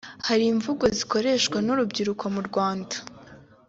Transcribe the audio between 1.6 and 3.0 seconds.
n’urubyiruko mu Rwanda